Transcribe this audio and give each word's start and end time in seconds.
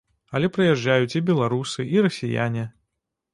Але 0.37 0.47
прыязджаюць 0.55 1.17
і 1.19 1.21
беларусы, 1.27 1.87
і 1.97 2.03
расіяне. 2.07 2.65